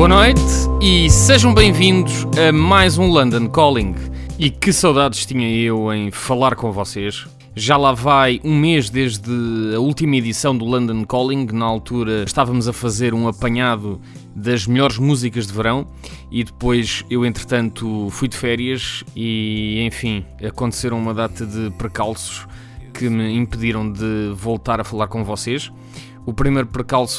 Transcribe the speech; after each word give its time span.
Boa 0.00 0.08
noite 0.08 0.40
e 0.80 1.10
sejam 1.10 1.52
bem-vindos 1.52 2.24
a 2.34 2.50
mais 2.50 2.96
um 2.96 3.08
London 3.08 3.50
Calling. 3.50 3.94
E 4.38 4.48
que 4.48 4.72
saudades 4.72 5.26
tinha 5.26 5.46
eu 5.54 5.92
em 5.92 6.10
falar 6.10 6.56
com 6.56 6.72
vocês. 6.72 7.28
Já 7.54 7.76
lá 7.76 7.92
vai 7.92 8.40
um 8.42 8.56
mês 8.56 8.88
desde 8.88 9.30
a 9.76 9.78
última 9.78 10.16
edição 10.16 10.56
do 10.56 10.64
London 10.64 11.04
Calling. 11.04 11.48
Na 11.52 11.66
altura 11.66 12.24
estávamos 12.24 12.66
a 12.66 12.72
fazer 12.72 13.12
um 13.12 13.28
apanhado 13.28 14.00
das 14.34 14.66
melhores 14.66 14.96
músicas 14.96 15.46
de 15.46 15.52
verão 15.52 15.86
e 16.30 16.44
depois 16.44 17.04
eu, 17.10 17.26
entretanto, 17.26 18.08
fui 18.08 18.26
de 18.26 18.38
férias 18.38 19.04
e, 19.14 19.84
enfim, 19.86 20.24
aconteceram 20.42 20.98
uma 20.98 21.12
data 21.12 21.44
de 21.44 21.68
precalços 21.72 22.48
que 22.94 23.06
me 23.10 23.36
impediram 23.36 23.92
de 23.92 24.32
voltar 24.34 24.80
a 24.80 24.84
falar 24.84 25.08
com 25.08 25.22
vocês. 25.22 25.70
O 26.26 26.32
primeiro 26.32 26.68
percalço 26.68 27.18